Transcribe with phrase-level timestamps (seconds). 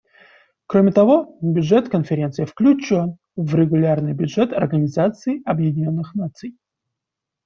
[0.65, 6.57] Кроме того, бюджет Конференции включен в регулярный бюджет Организации Объединенных Наций.